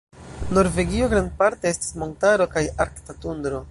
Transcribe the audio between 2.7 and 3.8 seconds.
arkta tundro.